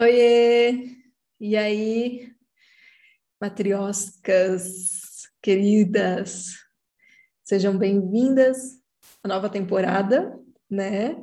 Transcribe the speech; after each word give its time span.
Oiê! 0.00 0.96
E 1.40 1.56
aí, 1.56 2.32
matrioscas 3.40 5.26
queridas, 5.42 6.52
sejam 7.42 7.76
bem-vindas 7.76 8.80
à 9.24 9.26
nova 9.26 9.48
temporada, 9.48 10.38
né, 10.70 11.20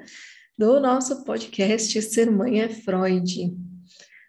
do 0.58 0.78
nosso 0.82 1.24
podcast 1.24 2.02
Ser 2.02 2.30
Mãe 2.30 2.64
é 2.64 2.68
Freud. 2.68 3.56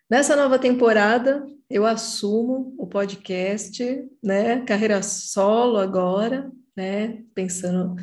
Nessa 0.08 0.36
nova 0.36 0.60
temporada, 0.60 1.44
eu 1.68 1.84
assumo 1.84 2.72
o 2.78 2.86
podcast, 2.86 3.82
né, 4.22 4.60
carreira 4.64 5.02
solo 5.02 5.76
agora, 5.76 6.52
né, 6.76 7.24
pensando 7.34 7.96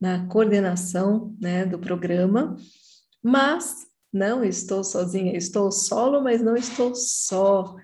na 0.00 0.26
coordenação, 0.28 1.36
né, 1.38 1.66
do 1.66 1.78
programa, 1.78 2.56
mas 3.22 3.92
não 4.14 4.44
estou 4.44 4.84
sozinha, 4.84 5.36
estou 5.36 5.72
solo, 5.72 6.22
mas 6.22 6.40
não 6.40 6.56
estou 6.56 6.94
só, 6.94 7.74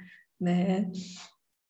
né? 0.41 0.89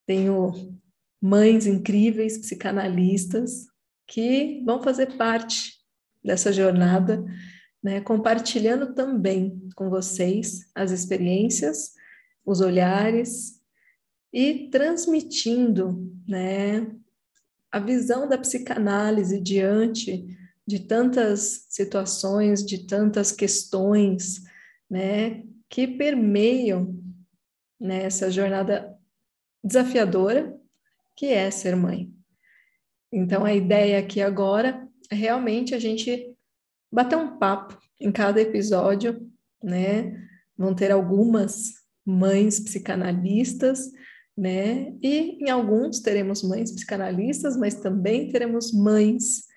Tenho 0.07 0.79
mães 1.19 1.67
incríveis, 1.67 2.37
psicanalistas, 2.37 3.67
que 4.07 4.63
vão 4.67 4.83
fazer 4.83 5.17
parte 5.17 5.73
dessa 6.23 6.53
jornada, 6.53 7.25
né? 7.83 8.03
Compartilhando 8.03 8.93
também 8.95 9.67
com 9.75 9.89
vocês 9.89 10.71
as 10.75 10.91
experiências, 10.91 11.95
os 12.45 12.61
olhares 12.61 13.63
e 14.31 14.69
transmitindo, 14.69 16.15
né? 16.29 16.87
A 17.73 17.79
visão 17.79 18.29
da 18.29 18.37
psicanálise 18.37 19.41
diante 19.41 20.39
de 20.71 20.79
tantas 20.79 21.67
situações, 21.69 22.65
de 22.65 22.87
tantas 22.87 23.33
questões, 23.33 24.45
né, 24.89 25.43
que 25.69 25.87
permeiam 25.87 26.97
nessa 27.79 28.27
né, 28.27 28.31
jornada 28.31 28.97
desafiadora 29.65 30.57
que 31.17 31.27
é 31.27 31.51
ser 31.51 31.75
mãe. 31.75 32.15
Então, 33.13 33.45
a 33.45 33.53
ideia 33.53 33.99
aqui 33.99 34.23
agora 34.23 34.89
é 35.11 35.15
realmente 35.17 35.75
a 35.75 35.79
gente 35.79 36.37
bater 36.91 37.17
um 37.17 37.37
papo 37.37 37.77
em 37.99 38.13
cada 38.13 38.41
episódio, 38.41 39.29
né? 39.63 40.29
Vão 40.57 40.73
ter 40.73 40.93
algumas 40.93 41.75
mães 42.07 42.61
psicanalistas, 42.61 43.91
né? 44.37 44.95
E 45.03 45.45
em 45.45 45.51
alguns 45.51 45.99
teremos 45.99 46.45
mães 46.45 46.71
psicanalistas, 46.71 47.57
mas 47.57 47.75
também 47.75 48.31
teremos 48.31 48.73
mães 48.73 49.50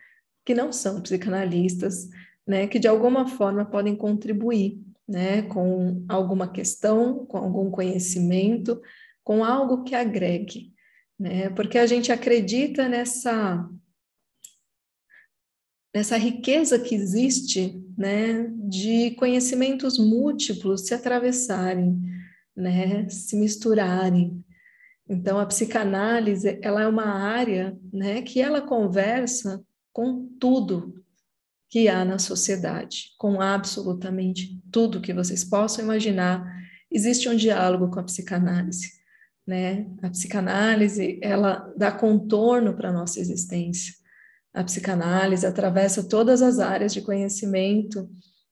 que 0.46 0.54
não 0.54 0.72
são 0.72 1.02
psicanalistas, 1.02 2.10
né? 2.46 2.68
Que 2.68 2.80
de 2.80 2.88
alguma 2.88 3.28
forma 3.28 3.66
podem 3.66 3.96
contribuir 3.96 4.82
né, 5.08 5.42
com 5.44 6.06
alguma 6.08 6.48
questão, 6.48 7.26
com 7.26 7.38
algum 7.38 7.70
conhecimento, 7.70 8.82
com 9.24 9.44
algo 9.44 9.84
que 9.84 9.96
agregue, 9.96 10.74
né? 11.20 11.50
Porque 11.50 11.78
a 11.78 11.86
gente 11.86 12.12
acredita 12.12 12.88
nessa 12.88 13.70
nessa 15.94 16.18
riqueza 16.18 16.80
que 16.80 16.96
existe, 16.96 17.80
né, 17.96 18.48
de 18.68 19.12
conhecimentos 19.12 20.00
múltiplos 20.00 20.88
se 20.88 20.94
atravessarem, 20.96 22.02
né, 22.56 23.08
se 23.10 23.36
misturarem. 23.36 24.44
Então 25.08 25.38
a 25.38 25.46
psicanálise, 25.46 26.58
ela 26.64 26.82
é 26.82 26.88
uma 26.88 27.06
área, 27.06 27.78
né, 27.94 28.24
que 28.24 28.42
ela 28.42 28.60
conversa 28.60 29.64
com 29.94 30.28
tudo 30.40 31.04
que 31.70 31.88
há 31.88 32.04
na 32.04 32.20
sociedade, 32.20 33.14
com 33.18 33.40
absolutamente 33.40 34.60
tudo 34.72 35.02
que 35.02 35.14
vocês 35.14 35.44
possam 35.44 35.86
imaginar. 35.86 36.46
Existe 36.92 37.30
um 37.30 37.36
diálogo 37.36 37.90
com 37.90 38.00
a 38.00 38.04
psicanálise, 38.04 38.92
né? 39.46 39.88
A 40.02 40.10
psicanálise, 40.10 41.20
ela 41.22 41.74
dá 41.78 41.92
contorno 41.92 42.76
para 42.76 42.90
a 42.90 42.94
nossa 42.94 43.20
existência. 43.20 43.94
A 44.54 44.64
psicanálise 44.64 45.46
atravessa 45.46 46.08
todas 46.08 46.42
as 46.42 46.60
áreas 46.60 46.94
de 46.94 47.02
conhecimento, 47.02 48.08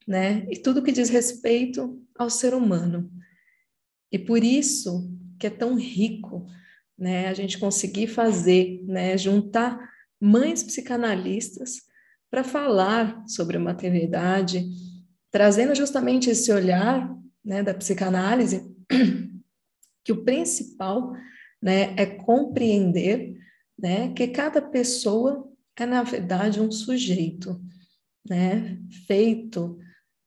né? 0.08 0.46
E 0.50 0.58
tudo 0.58 0.82
que 0.82 0.92
diz 0.92 1.10
respeito 1.10 2.02
ao 2.18 2.30
ser 2.30 2.56
humano. 2.56 3.12
E 4.12 4.18
por 4.18 4.44
isso 4.44 5.12
que 5.40 5.46
é 5.46 5.52
tão 5.52 5.76
rico, 5.76 6.48
né? 6.98 7.28
A 7.28 7.34
gente 7.34 7.60
conseguir 7.60 8.08
fazer, 8.08 8.84
né? 8.88 9.16
Juntar 9.16 9.91
mães 10.22 10.62
psicanalistas 10.62 11.82
para 12.30 12.44
falar 12.44 13.24
sobre 13.28 13.58
a 13.58 13.60
maternidade, 13.60 14.70
trazendo 15.32 15.74
justamente 15.76 16.30
esse 16.30 16.52
olhar 16.52 17.14
né, 17.44 17.64
da 17.64 17.74
psicanálise, 17.74 18.74
que 20.06 20.12
o 20.12 20.24
principal 20.24 21.14
né, 21.62 21.94
é 21.98 22.06
compreender 22.06 23.36
né, 23.78 24.14
que 24.14 24.28
cada 24.28 24.62
pessoa 24.62 25.52
é, 25.82 25.86
na 25.86 26.04
verdade, 26.04 26.62
um 26.62 26.72
sujeito 26.72 27.60
né, 28.28 28.78
feito 29.08 29.80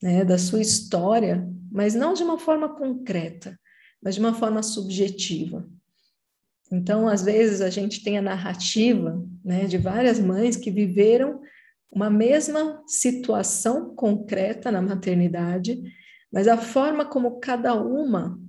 né, 0.02 0.24
da 0.24 0.36
sua 0.36 0.60
história, 0.60 1.48
mas 1.70 1.94
não 1.94 2.12
de 2.12 2.24
uma 2.24 2.38
forma 2.38 2.74
concreta, 2.76 3.58
mas 4.02 4.16
de 4.16 4.20
uma 4.20 4.34
forma 4.34 4.64
subjetiva. 4.64 5.68
Então, 6.72 7.06
às 7.06 7.22
vezes, 7.22 7.60
a 7.60 7.70
gente 7.70 8.02
tem 8.02 8.18
a 8.18 8.22
narrativa 8.22 9.24
né, 9.44 9.66
de 9.66 9.76
várias 9.76 10.18
mães 10.18 10.56
que 10.56 10.70
viveram 10.70 11.40
uma 11.92 12.10
mesma 12.10 12.82
situação 12.86 13.94
concreta 13.94 14.72
na 14.72 14.82
maternidade, 14.82 15.80
mas 16.32 16.48
a 16.48 16.56
forma 16.56 17.04
como 17.04 17.38
cada 17.38 17.74
uma 17.74 18.40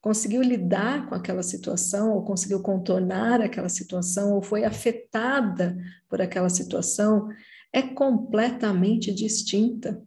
conseguiu 0.00 0.42
lidar 0.42 1.08
com 1.08 1.14
aquela 1.14 1.42
situação, 1.42 2.12
ou 2.12 2.24
conseguiu 2.24 2.60
contornar 2.62 3.40
aquela 3.40 3.68
situação, 3.68 4.34
ou 4.34 4.42
foi 4.42 4.64
afetada 4.64 5.76
por 6.08 6.20
aquela 6.22 6.48
situação, 6.48 7.28
é 7.72 7.82
completamente 7.82 9.12
distinta, 9.12 10.02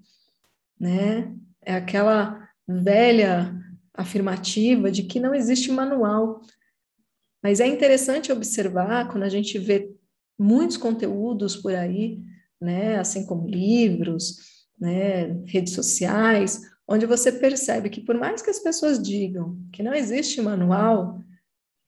né? 0.80 1.34
É 1.62 1.76
aquela 1.76 2.50
velha 2.68 3.56
afirmativa 3.94 4.92
de 4.92 5.04
que 5.04 5.20
não 5.20 5.36
existe 5.36 5.72
manual. 5.72 6.42
Mas 7.44 7.60
é 7.60 7.68
interessante 7.68 8.32
observar 8.32 9.10
quando 9.10 9.24
a 9.24 9.30
gente 9.30 9.58
vê 9.60 9.92
muitos 10.42 10.78
conteúdos 10.78 11.56
por 11.56 11.74
aí 11.76 12.22
né, 12.62 13.00
assim 13.00 13.26
como 13.26 13.48
livros, 13.48 14.38
né, 14.80 15.42
redes 15.46 15.74
sociais, 15.74 16.62
onde 16.88 17.08
você 17.08 17.32
percebe 17.32 17.90
que 17.90 18.02
por 18.02 18.16
mais 18.16 18.42
que 18.42 18.52
as 18.52 18.60
pessoas 18.60 19.02
digam 19.02 19.58
que 19.74 19.82
não 19.82 19.94
existe 19.94 20.40
manual, 20.42 21.20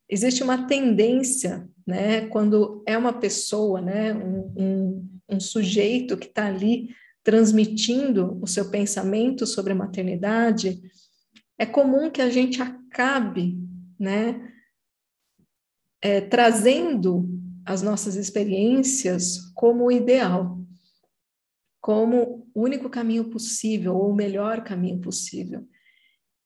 existe 0.09 0.41
uma 0.41 0.65
tendência, 0.65 1.69
né, 1.85 2.27
quando 2.27 2.83
é 2.87 2.97
uma 2.97 3.13
pessoa, 3.13 3.79
né, 3.79 4.13
um, 4.13 4.53
um, 4.57 5.19
um 5.29 5.39
sujeito 5.39 6.17
que 6.17 6.27
está 6.27 6.47
ali 6.47 6.89
transmitindo 7.23 8.37
o 8.41 8.47
seu 8.47 8.69
pensamento 8.69 9.45
sobre 9.45 9.73
a 9.73 9.75
maternidade, 9.75 10.81
é 11.57 11.65
comum 11.65 12.09
que 12.09 12.21
a 12.21 12.29
gente 12.29 12.61
acabe, 12.61 13.57
né, 13.99 14.51
é, 16.01 16.19
trazendo 16.19 17.42
as 17.65 17.81
nossas 17.81 18.15
experiências 18.15 19.51
como 19.53 19.85
o 19.85 19.91
ideal 19.91 20.63
como 21.83 22.49
o 22.55 22.61
único 22.63 22.89
caminho 22.89 23.25
possível, 23.25 23.93
ou 23.93 24.11
o 24.11 24.15
melhor 24.15 24.63
caminho 24.63 25.01
possível. 25.01 25.67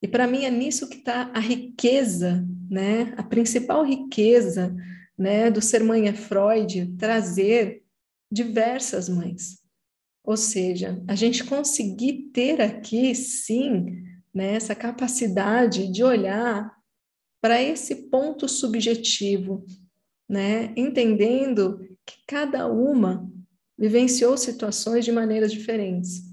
E 0.01 0.07
para 0.07 0.25
mim 0.25 0.45
é 0.45 0.49
nisso 0.49 0.89
que 0.89 0.97
está 0.97 1.31
a 1.31 1.39
riqueza, 1.39 2.43
né? 2.67 3.13
A 3.15 3.21
principal 3.21 3.85
riqueza, 3.85 4.75
né, 5.15 5.51
do 5.51 5.61
ser 5.61 5.83
mãe 5.83 6.07
é 6.07 6.13
Freud 6.13 6.95
trazer 6.97 7.83
diversas 8.31 9.07
mães. 9.07 9.59
Ou 10.23 10.35
seja, 10.35 10.99
a 11.07 11.13
gente 11.13 11.43
conseguir 11.43 12.31
ter 12.33 12.59
aqui, 12.59 13.13
sim, 13.13 14.03
né, 14.33 14.55
essa 14.55 14.73
capacidade 14.73 15.87
de 15.91 16.03
olhar 16.03 16.75
para 17.39 17.61
esse 17.61 18.09
ponto 18.09 18.49
subjetivo, 18.49 19.63
né, 20.27 20.73
entendendo 20.75 21.79
que 22.05 22.17
cada 22.27 22.67
uma 22.67 23.29
vivenciou 23.77 24.37
situações 24.37 25.05
de 25.05 25.11
maneiras 25.11 25.51
diferentes. 25.51 26.23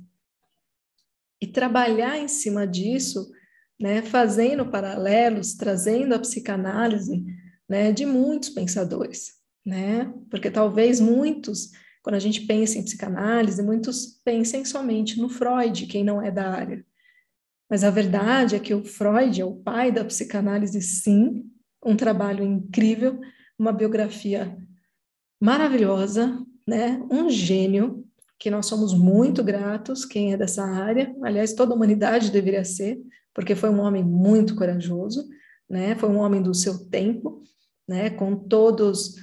E 1.41 1.47
trabalhar 1.47 2.19
em 2.19 2.29
cima 2.29 2.67
disso, 2.67 3.31
né, 3.79 4.03
fazendo 4.03 4.71
paralelos, 4.71 5.55
trazendo 5.55 6.15
a 6.15 6.19
psicanálise 6.19 7.25
né, 7.69 7.93
de 7.93 8.07
muitos 8.07 8.49
pensadores, 8.49 9.35
né? 9.65 10.13
Porque 10.31 10.51
talvez 10.51 11.01
muitos, 11.01 11.71
quando 12.03 12.17
a 12.17 12.21
gente 12.21 12.43
pensa 12.43 12.79
em 12.79 12.85
psicanálise, 12.85 13.63
muitos 13.63 14.21
pensem 14.25 14.65
somente 14.65 15.19
no 15.19 15.29
Freud, 15.29 15.87
quem 15.87 16.05
não 16.05 16.23
é 16.23 16.31
da 16.31 16.51
área. 16.51 16.85
Mas 17.69 17.83
a 17.83 17.91
verdade 17.91 18.57
é 18.57 18.61
que 18.61 18.75
o 18.75 18.85
Freud 18.85 19.41
é 19.41 19.45
o 19.45 19.57
pai 19.57 19.91
da 19.91 20.05
psicanálise, 20.05 20.81
sim, 20.81 21.51
um 21.85 21.97
trabalho 21.97 22.45
incrível, 22.45 23.21
uma 23.59 23.73
biografia 23.73 24.57
maravilhosa, 25.41 26.45
né, 26.67 27.01
um 27.11 27.29
gênio, 27.29 28.05
que 28.39 28.51
nós 28.51 28.67
somos 28.67 28.93
muito 28.93 29.43
gratos, 29.43 30.05
quem 30.05 30.33
é 30.33 30.37
dessa 30.37 30.65
área, 30.65 31.15
aliás, 31.23 31.55
toda 31.55 31.73
a 31.73 31.77
humanidade 31.77 32.31
deveria 32.31 32.65
ser, 32.65 33.01
porque 33.35 33.55
foi 33.55 33.71
um 33.71 33.81
homem 33.81 34.03
muito 34.03 34.55
corajoso, 34.55 35.27
né? 35.69 35.95
Foi 35.97 36.09
um 36.09 36.19
homem 36.19 36.43
do 36.43 36.55
seu 36.55 36.89
tempo, 36.89 37.43
né? 37.89 38.11
Com 38.11 38.37
todos 38.37 39.17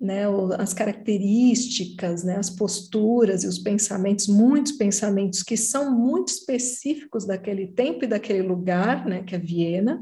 né, 0.00 0.24
as 0.58 0.74
características, 0.74 2.22
né, 2.22 2.36
as 2.36 2.50
posturas 2.50 3.44
e 3.44 3.48
os 3.48 3.58
pensamentos, 3.58 4.28
muitos 4.28 4.72
pensamentos 4.72 5.42
que 5.42 5.56
são 5.56 5.90
muito 5.90 6.28
específicos 6.28 7.24
daquele 7.24 7.68
tempo 7.68 8.04
e 8.04 8.06
daquele 8.06 8.42
lugar, 8.42 9.06
né, 9.06 9.22
que 9.22 9.34
é 9.34 9.38
Viena, 9.38 9.98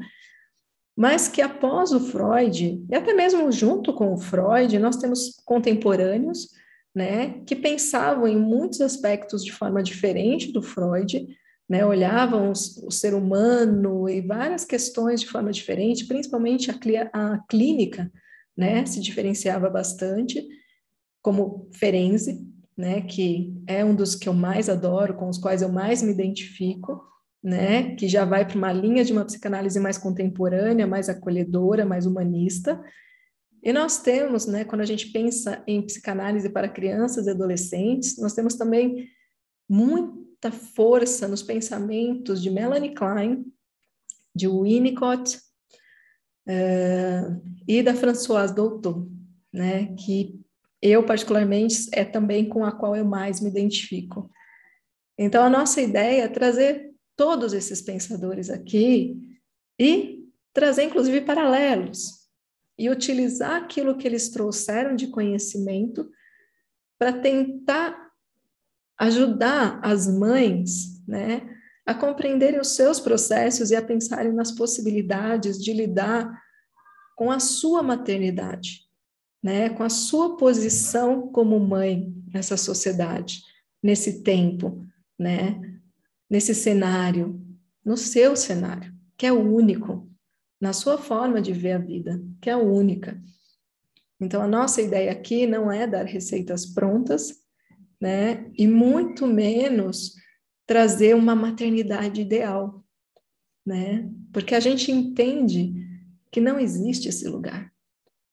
mas 0.97 1.27
que 1.29 1.43
após 1.43 1.93
o 1.93 2.01
Freud, 2.01 2.85
e 2.89 2.95
até 2.95 3.13
mesmo 3.13 3.51
junto 3.51 3.93
com 3.93 4.15
o 4.15 4.19
Freud, 4.19 4.79
nós 4.79 4.97
temos 4.97 5.41
contemporâneos, 5.45 6.49
né, 6.95 7.41
que 7.45 7.57
pensavam 7.57 8.29
em 8.29 8.37
muitos 8.37 8.81
aspectos 8.81 9.45
de 9.45 9.51
forma 9.51 9.83
diferente 9.83 10.53
do 10.53 10.63
Freud, 10.63 11.27
né, 11.69 11.85
olhavam 11.85 12.53
o 12.53 12.91
ser 12.91 13.15
humano 13.15 14.09
e 14.09 14.21
várias 14.21 14.65
questões 14.65 15.21
de 15.21 15.29
forma 15.29 15.51
diferente, 15.51 16.07
principalmente 16.07 16.71
a, 16.71 16.75
a 17.13 17.39
clínica, 17.49 18.13
né, 18.57 18.87
se 18.87 19.01
diferenciava 19.01 19.69
bastante, 19.69 20.47
como 21.21 21.69
Ferenzi, 21.73 22.47
né, 22.77 23.01
que 23.01 23.53
é 23.67 23.85
um 23.85 23.95
dos 23.95 24.15
que 24.15 24.29
eu 24.29 24.35
mais 24.35 24.69
adoro, 24.69 25.15
com 25.15 25.29
os 25.29 25.39
quais 25.39 25.63
eu 25.63 25.69
mais 25.69 26.03
me 26.03 26.13
identifico, 26.13 27.03
né, 27.45 27.95
que 27.97 28.09
já 28.09 28.25
vai 28.25 28.47
para 28.47 28.57
uma 28.57 28.73
linha 28.73 29.05
de 29.05 29.13
uma 29.13 29.27
psicanálise 29.27 29.79
mais 29.79 29.99
contemporânea, 29.99 30.87
mais 30.87 31.11
acolhedora, 31.11 31.85
mais 31.85 32.07
humanista. 32.07 32.83
E 33.63 33.71
nós 33.71 34.01
temos, 34.01 34.47
né, 34.47 34.65
quando 34.65 34.81
a 34.81 34.87
gente 34.87 35.09
pensa 35.09 35.63
em 35.67 35.83
psicanálise 35.83 36.49
para 36.49 36.71
crianças 36.71 37.27
e 37.27 37.31
adolescentes, 37.31 38.17
nós 38.17 38.33
temos 38.33 38.55
também 38.55 39.11
muita 39.69 40.51
força 40.51 41.29
nos 41.29 41.43
pensamentos 41.43 42.43
de 42.43 42.51
Melanie 42.51 42.95
Klein, 42.95 43.45
de 44.35 44.49
Winnicott, 44.49 45.37
uh, 46.49 47.43
e 47.69 47.83
da 47.83 47.95
Françoise 47.95 48.55
Doutor, 48.55 49.07
né, 49.53 49.95
que 49.97 50.41
eu 50.81 51.05
particularmente 51.05 51.89
é 51.93 52.07
também 52.07 52.49
com 52.49 52.65
a 52.65 52.73
qual 52.73 52.97
eu 52.97 53.05
mais 53.05 53.39
me 53.39 53.51
identifico. 53.51 54.31
Então 55.19 55.45
a 55.45 55.51
nossa 55.51 55.81
ideia 55.83 56.23
é 56.23 56.29
trazer 56.29 56.94
todos 57.17 57.53
esses 57.53 57.81
pensadores 57.81 58.51
aqui 58.51 59.39
e 59.79 60.25
trazer 60.53 60.85
inclusive 60.85 61.21
paralelos 61.23 62.25
e 62.79 62.91
utilizar 62.91 63.63
aquilo 63.63 63.97
que 63.97 64.07
eles 64.07 64.29
trouxeram 64.31 64.97
de 64.97 65.09
conhecimento 65.09 66.11
para 66.99 67.13
tentar 67.13 68.11
ajudar 68.99 69.81
as 69.83 70.07
mães, 70.07 71.03
né, 71.07 71.49
a 71.85 71.95
compreenderem 71.95 72.61
os 72.61 72.75
seus 72.75 72.99
processos 72.99 73.71
e 73.71 73.77
a 73.77 73.83
pensarem 73.83 74.33
nas 74.33 74.53
possibilidades 74.53 75.63
de 75.63 75.73
lidar 75.73 76.43
com 77.17 77.31
a 77.31 77.39
sua 77.39 77.83
maternidade, 77.83 78.81
né, 79.43 79.69
com 79.71 79.83
a 79.83 79.91
sua 79.91 80.37
posição 80.37 81.29
como 81.29 81.59
mãe 81.61 82.13
nessa 82.33 82.57
sociedade, 82.57 83.43
nesse 83.83 84.23
tempo, 84.23 84.85
né, 85.19 85.74
nesse 86.29 86.55
cenário, 86.55 87.41
no 87.85 87.97
seu 87.97 88.35
cenário, 88.37 88.95
que 89.17 89.27
é 89.27 89.33
único, 89.33 90.11
na 90.61 90.73
sua 90.73 90.97
forma 90.97 91.41
de 91.41 91.53
ver 91.53 91.73
a 91.73 91.79
vida, 91.79 92.23
que 92.41 92.49
é 92.49 92.57
única. 92.57 93.23
Então, 94.21 94.41
a 94.41 94.49
nossa 94.49 94.81
ideia 94.81 95.13
aqui 95.13 95.47
não 95.47 95.71
é 95.71 95.87
dar 95.87 96.05
receitas 96.05 96.65
prontas, 96.65 97.43
né, 98.01 98.51
e 98.57 98.67
muito 98.67 99.27
menos 99.27 100.15
trazer 100.67 101.15
uma 101.15 101.35
maternidade 101.35 102.21
ideal, 102.21 102.85
né, 103.65 104.11
porque 104.33 104.55
a 104.55 104.61
gente 104.61 104.91
entende 104.91 105.75
que 106.31 106.41
não 106.41 106.59
existe 106.59 107.09
esse 107.09 107.29
lugar. 107.29 107.73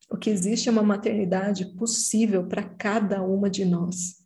O 0.09 0.17
que 0.17 0.29
existe 0.29 0.67
é 0.67 0.71
uma 0.71 0.83
maternidade 0.83 1.65
possível 1.75 2.47
para 2.47 2.63
cada 2.63 3.21
uma 3.21 3.49
de 3.49 3.63
nós. 3.63 4.20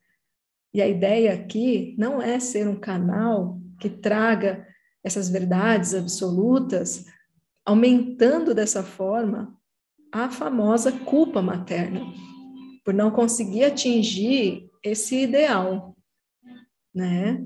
E 0.75 0.81
a 0.81 0.87
ideia 0.89 1.33
aqui 1.33 1.95
não 1.97 2.21
é 2.21 2.37
ser 2.37 2.67
um 2.67 2.75
canal 2.75 3.57
que 3.79 3.89
traga 3.89 4.67
essas 5.01 5.29
verdades 5.29 5.95
absolutas, 5.95 7.05
aumentando 7.63 8.53
dessa 8.53 8.83
forma 8.83 9.57
a 10.11 10.29
famosa 10.29 10.91
culpa 10.91 11.41
materna, 11.41 12.01
por 12.83 12.93
não 12.93 13.09
conseguir 13.09 13.63
atingir 13.63 14.69
esse 14.83 15.15
ideal, 15.15 15.95
né? 16.93 17.41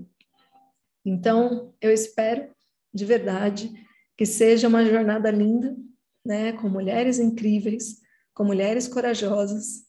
Então, 1.05 1.71
eu 1.79 1.91
espero 1.91 2.49
de 2.91 3.05
verdade 3.05 3.71
que 4.17 4.25
seja 4.25 4.67
uma 4.67 4.83
jornada 4.83 5.29
linda, 5.29 5.77
né, 6.25 6.53
com 6.53 6.67
mulheres 6.67 7.19
incríveis, 7.19 7.99
com 8.33 8.43
mulheres 8.43 8.87
corajosas, 8.87 9.85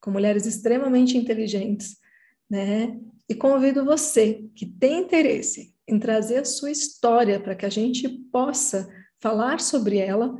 com 0.00 0.12
mulheres 0.12 0.46
extremamente 0.46 1.18
inteligentes, 1.18 2.03
né? 2.54 2.96
E 3.28 3.34
convido 3.34 3.84
você 3.84 4.48
que 4.54 4.64
tem 4.64 5.00
interesse 5.00 5.74
em 5.88 5.98
trazer 5.98 6.38
a 6.38 6.44
sua 6.44 6.70
história 6.70 7.40
para 7.40 7.56
que 7.56 7.66
a 7.66 7.68
gente 7.68 8.08
possa 8.30 8.88
falar 9.20 9.58
sobre 9.58 9.98
ela, 9.98 10.32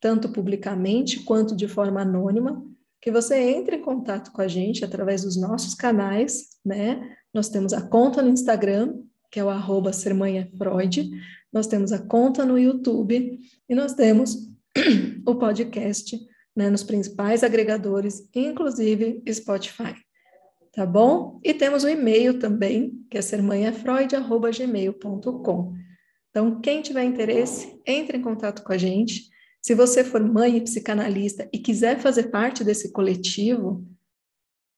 tanto 0.00 0.30
publicamente 0.30 1.20
quanto 1.20 1.54
de 1.54 1.68
forma 1.68 2.00
anônima, 2.00 2.64
que 2.98 3.10
você 3.10 3.36
entre 3.36 3.76
em 3.76 3.82
contato 3.82 4.32
com 4.32 4.40
a 4.40 4.48
gente 4.48 4.86
através 4.86 5.22
dos 5.22 5.36
nossos 5.36 5.74
canais, 5.74 6.48
né? 6.64 7.14
Nós 7.32 7.50
temos 7.50 7.74
a 7.74 7.82
conta 7.82 8.22
no 8.22 8.30
Instagram, 8.30 9.02
que 9.30 9.38
é 9.38 9.44
o 9.44 9.50
arroba 9.50 9.90
nós 11.52 11.66
temos 11.66 11.92
a 11.92 11.98
conta 11.98 12.46
no 12.46 12.58
YouTube 12.58 13.38
e 13.68 13.74
nós 13.74 13.92
temos 13.92 14.50
o 15.26 15.34
podcast 15.34 16.18
né, 16.56 16.70
nos 16.70 16.82
principais 16.82 17.44
agregadores, 17.44 18.26
inclusive 18.34 19.22
Spotify. 19.30 19.94
Tá 20.74 20.84
bom? 20.84 21.38
E 21.44 21.54
temos 21.54 21.84
o 21.84 21.88
e-mail 21.88 22.40
também, 22.40 23.06
que 23.08 23.16
é 23.16 23.22
sermanhafreud.gmail.com. 23.22 25.74
Então, 26.30 26.60
quem 26.60 26.82
tiver 26.82 27.04
interesse, 27.04 27.80
entre 27.86 28.18
em 28.18 28.22
contato 28.22 28.64
com 28.64 28.72
a 28.72 28.76
gente. 28.76 29.30
Se 29.62 29.72
você 29.72 30.02
for 30.02 30.20
mãe 30.20 30.56
e 30.56 30.60
psicanalista 30.60 31.48
e 31.52 31.60
quiser 31.60 32.00
fazer 32.00 32.24
parte 32.24 32.64
desse 32.64 32.90
coletivo, 32.90 33.86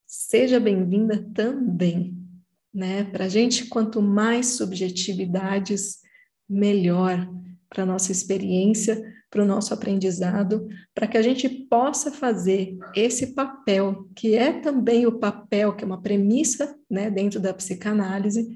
seja 0.06 0.60
bem-vinda 0.60 1.26
também. 1.34 2.14
Né? 2.74 3.04
Para 3.04 3.24
a 3.24 3.28
gente, 3.28 3.64
quanto 3.64 4.02
mais 4.02 4.48
subjetividades, 4.48 6.00
melhor 6.46 7.26
para 7.68 7.82
a 7.82 7.86
nossa 7.86 8.12
experiência, 8.12 9.02
para 9.30 9.42
o 9.42 9.46
nosso 9.46 9.74
aprendizado, 9.74 10.66
para 10.94 11.06
que 11.06 11.18
a 11.18 11.22
gente 11.22 11.48
possa 11.48 12.10
fazer 12.10 12.78
esse 12.94 13.34
papel, 13.34 14.08
que 14.14 14.34
é 14.34 14.52
também 14.60 15.06
o 15.06 15.18
papel, 15.18 15.74
que 15.74 15.84
é 15.84 15.86
uma 15.86 16.00
premissa 16.00 16.76
né, 16.90 17.10
dentro 17.10 17.40
da 17.40 17.52
psicanálise, 17.52 18.48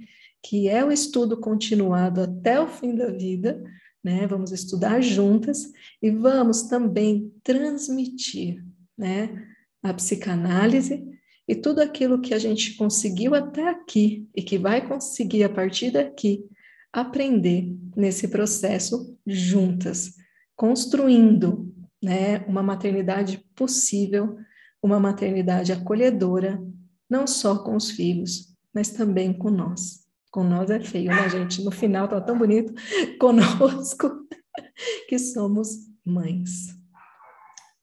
que 0.43 0.69
é 0.69 0.85
o 0.85 0.93
estudo 0.93 1.39
continuado 1.39 2.23
até 2.23 2.61
o 2.61 2.69
fim 2.69 2.95
da 2.95 3.09
vida, 3.11 3.63
né? 4.03 4.27
Vamos 4.27 4.53
estudar 4.53 5.03
juntas 5.03 5.71
e 6.03 6.11
vamos 6.11 6.63
também 6.63 7.31
transmitir, 7.43 8.65
né, 8.97 9.47
a 9.83 9.93
psicanálise 9.93 11.07
e 11.47 11.55
tudo 11.55 11.81
aquilo 11.81 12.21
que 12.21 12.33
a 12.33 12.39
gente 12.39 12.77
conseguiu 12.77 13.35
até 13.35 13.69
aqui 13.69 14.27
e 14.35 14.43
que 14.43 14.57
vai 14.57 14.87
conseguir 14.87 15.45
a 15.45 15.49
partir 15.49 15.91
daqui 15.91 16.45
aprender 16.93 17.77
nesse 17.97 18.29
processo 18.29 19.17
juntas, 19.27 20.15
construindo 20.57 21.75
né, 22.03 22.39
uma 22.47 22.63
maternidade 22.63 23.45
possível, 23.55 24.37
uma 24.83 24.99
maternidade 24.99 25.73
acolhedora, 25.73 26.63
não 27.09 27.27
só 27.27 27.59
com 27.63 27.77
os 27.77 27.91
filhos, 27.91 28.57
mas 28.75 28.91
também 28.91 29.33
com 29.33 29.51
nós. 29.51 30.07
Com 30.31 30.45
nós 30.45 30.71
é 30.71 30.81
feio, 30.81 31.11
né, 31.11 31.29
gente? 31.29 31.63
No 31.63 31.71
final 31.71 32.09
tá 32.09 32.21
tão 32.21 32.39
bonito 32.39 32.73
conosco 33.19 34.27
que 35.09 35.19
somos 35.19 35.71
mães. 36.05 36.69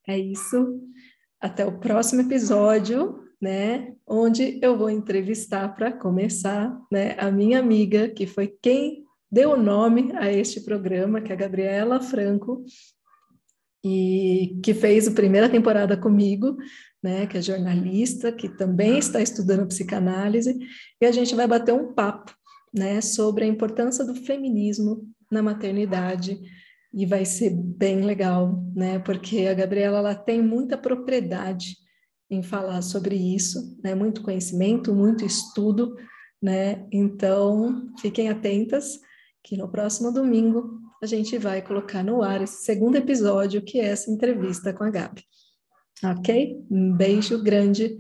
É 0.08 0.18
isso. 0.18 0.82
Até 1.40 1.66
o 1.66 1.78
próximo 1.80 2.22
episódio, 2.22 3.27
né? 3.42 3.94
Onde 4.06 4.60
eu 4.62 4.78
vou 4.78 4.90
entrevistar 4.90 5.76
para 5.76 5.92
começar, 5.92 6.78
né? 6.92 7.16
A 7.20 7.32
minha 7.32 7.60
amiga, 7.60 8.10
que 8.10 8.26
foi 8.26 8.48
quem 8.62 9.04
deu 9.32 9.52
o 9.52 9.62
nome 9.62 10.12
a 10.16 10.32
este 10.32 10.62
programa, 10.62 11.22
que 11.22 11.32
é 11.32 11.36
a 11.36 11.38
Gabriela 11.38 12.00
Franco, 12.00 12.64
e 13.84 14.60
que 14.64 14.74
fez 14.74 15.08
a 15.08 15.12
primeira 15.12 15.48
temporada 15.48 15.96
comigo, 15.96 16.58
né, 17.02 17.28
que 17.28 17.38
é 17.38 17.42
jornalista, 17.42 18.32
que 18.32 18.50
também 18.50 18.98
está 18.98 19.22
estudando 19.22 19.68
psicanálise, 19.68 20.58
e 21.00 21.06
a 21.06 21.12
gente 21.12 21.36
vai 21.36 21.48
bater 21.48 21.74
um 21.74 21.94
papo, 21.94 22.34
né, 22.74 23.00
sobre 23.02 23.44
a 23.46 23.48
importância 23.48 24.04
do 24.04 24.16
feminismo 24.16 25.08
na 25.32 25.42
maternidade, 25.42 26.40
e 26.94 27.06
vai 27.06 27.24
ser 27.24 27.52
bem 27.52 28.02
legal, 28.02 28.64
né, 28.76 29.00
porque 29.00 29.48
a 29.48 29.54
Gabriela 29.54 30.00
ela 30.00 30.16
tem 30.16 30.42
muita 30.42 30.78
propriedade 30.78 31.76
em 32.30 32.44
falar 32.44 32.82
sobre 32.82 33.16
isso, 33.16 33.78
né, 33.84 33.96
muito 33.96 34.22
conhecimento, 34.22 34.94
muito 34.94 35.26
estudo, 35.26 35.96
né, 36.42 36.86
então 36.92 37.90
fiquem 38.00 38.30
atentas, 38.30 39.00
que 39.44 39.58
no 39.58 39.70
próximo 39.70 40.12
domingo 40.12 40.82
a 41.02 41.06
gente 41.06 41.38
vai 41.38 41.62
colocar 41.62 42.04
no 42.04 42.22
ar 42.22 42.42
esse 42.42 42.64
segundo 42.64 42.96
episódio, 42.96 43.62
que 43.62 43.80
é 43.80 43.86
essa 43.86 44.12
entrevista 44.12 44.74
com 44.74 44.84
a 44.84 44.90
Gabi. 44.90 45.24
Ok? 46.04 46.64
Um 46.70 46.94
beijo 46.94 47.42
grande 47.42 47.98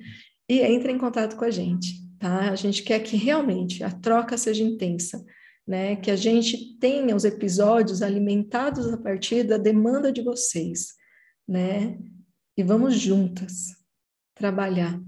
e 0.49 0.59
entre 0.61 0.91
em 0.91 0.97
contato 0.97 1.35
com 1.35 1.45
a 1.45 1.51
gente, 1.51 1.95
tá? 2.19 2.51
A 2.51 2.55
gente 2.55 2.83
quer 2.83 2.99
que 2.99 3.17
realmente 3.17 3.83
a 3.83 3.91
troca 3.91 4.37
seja 4.37 4.63
intensa, 4.63 5.23
né? 5.67 5.95
Que 5.95 6.11
a 6.11 6.15
gente 6.15 6.77
tenha 6.79 7.15
os 7.15 7.25
episódios 7.25 8.01
alimentados 8.01 8.87
a 8.91 8.97
partir 8.97 9.43
da 9.43 9.57
demanda 9.57 10.11
de 10.11 10.21
vocês, 10.21 10.93
né? 11.47 11.97
E 12.55 12.63
vamos 12.63 12.95
juntas 12.95 13.77
trabalhar 14.37 15.01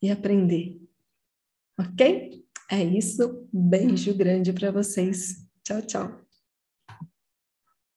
e 0.00 0.10
aprender. 0.10 0.80
Ok? 1.78 2.44
É 2.70 2.82
isso. 2.82 3.48
Beijo 3.52 4.14
grande 4.14 4.52
para 4.52 4.70
vocês. 4.70 5.46
Tchau, 5.62 5.82
tchau. 5.82 6.23